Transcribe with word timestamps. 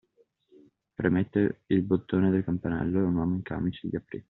Premette 0.95 1.61
il 1.67 1.83
bottone 1.83 2.31
del 2.31 2.43
campanello 2.43 2.97
e 2.97 3.03
un 3.03 3.15
uomo 3.17 3.35
in 3.35 3.43
camice 3.43 3.87
gli 3.87 3.95
aprì. 3.95 4.19